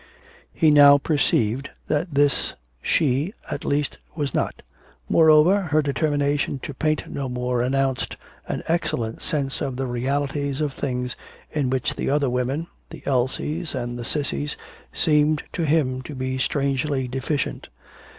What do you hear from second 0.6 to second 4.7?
now perceived that this she at least was not